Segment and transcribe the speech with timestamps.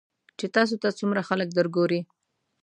[0.37, 1.99] چې تاسو ته څومره خلک درګوري.